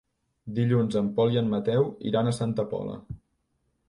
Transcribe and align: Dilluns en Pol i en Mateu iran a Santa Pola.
Dilluns 0.59 0.95
en 1.01 1.11
Pol 1.19 1.35
i 1.35 1.37
en 1.41 1.51
Mateu 1.51 1.85
iran 2.13 2.31
a 2.31 2.33
Santa 2.39 2.65
Pola. 2.73 2.97